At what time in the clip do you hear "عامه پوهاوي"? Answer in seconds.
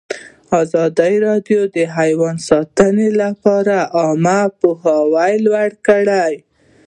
3.97-5.33